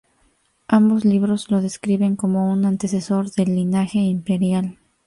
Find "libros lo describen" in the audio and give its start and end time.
1.05-2.15